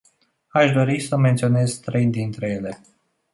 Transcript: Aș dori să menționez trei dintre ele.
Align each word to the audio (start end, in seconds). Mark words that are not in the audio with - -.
Aș 0.47 0.71
dori 0.71 0.99
să 0.99 1.17
menționez 1.17 1.77
trei 1.79 2.05
dintre 2.05 2.49
ele. 2.49 2.81